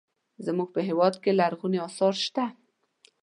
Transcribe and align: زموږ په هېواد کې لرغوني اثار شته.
زموږ 0.45 0.69
په 0.75 0.81
هېواد 0.87 1.13
کې 1.23 1.31
لرغوني 1.39 1.79
اثار 1.87 2.13
شته. 2.25 2.45